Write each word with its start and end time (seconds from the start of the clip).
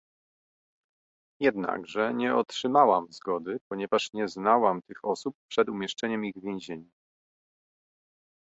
Jednakże 1.41 2.13
nie 2.13 2.35
otrzymałam 2.35 3.05
zgody, 3.11 3.57
ponieważ 3.71 4.13
nie 4.13 4.27
znałam 4.27 4.81
tych 4.81 4.97
osób 5.05 5.35
przed 5.49 5.69
umieszczeniem 5.69 6.25
ich 6.25 6.35
w 6.35 6.41
więzieniu 6.43 6.89